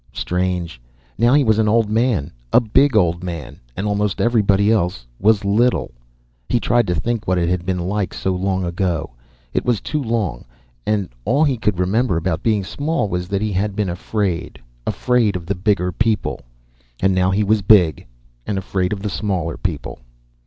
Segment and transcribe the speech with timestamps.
[0.13, 0.81] Strange.
[1.15, 5.45] Now he was an old man, a big old man, and almost everybody else was
[5.45, 5.91] little.
[6.49, 9.11] He tried to think what it had been like, so long ago.
[9.53, 10.45] It was too long.
[11.23, 14.59] All he could remember about being small was that he had been afraid.
[14.87, 16.41] Afraid of the bigger people.
[16.99, 18.07] And now he was big,
[18.47, 19.99] and afraid of the smaller people.